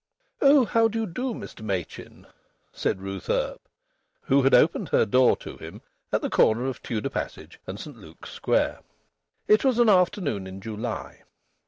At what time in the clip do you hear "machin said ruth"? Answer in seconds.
1.61-3.29